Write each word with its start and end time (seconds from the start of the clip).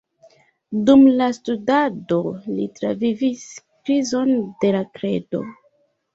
Dum 0.85 1.03
la 1.19 1.27
studado 1.37 2.17
li 2.47 2.65
travivis 2.81 3.45
krizon 3.61 4.35
de 4.65 4.75
la 4.79 4.83
kredo. 4.99 5.45